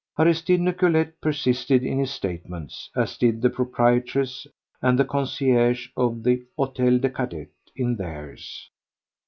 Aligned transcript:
Aristide 0.17 0.61
Nicolet 0.63 1.21
persisted 1.21 1.83
in 1.83 1.99
his 1.99 2.09
statements, 2.09 2.89
as 2.95 3.17
did 3.19 3.39
the 3.39 3.51
proprietress 3.51 4.47
and 4.81 4.97
the 4.97 5.05
concierge 5.05 5.89
of 5.95 6.23
the 6.23 6.43
Hôtel 6.57 6.99
des 6.99 7.09
Cadets 7.11 7.51
in 7.75 7.97
theirs. 7.97 8.71